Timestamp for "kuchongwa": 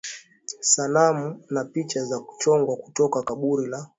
2.19-2.75